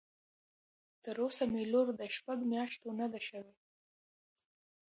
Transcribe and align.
تر 1.03 1.15
اوسه 1.25 1.43
مې 1.51 1.63
لور 1.71 1.87
د 1.99 2.01
شپږ 2.15 2.39
مياشتو 2.51 2.89
نه 2.99 3.07
ده 3.11 3.19
شوى. 3.27 3.53